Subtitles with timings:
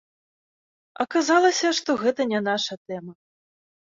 [1.03, 3.13] Аказалася, што гэта не наша тэма.